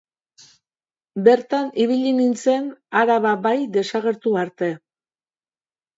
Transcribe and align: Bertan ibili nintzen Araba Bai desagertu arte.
Bertan 1.27 1.67
ibili 1.83 2.15
nintzen 2.21 2.65
Araba 3.03 3.37
Bai 3.47 3.55
desagertu 3.79 4.37
arte. 4.47 4.71